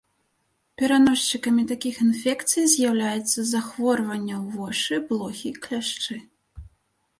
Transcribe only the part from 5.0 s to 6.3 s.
блохі, кляшчы.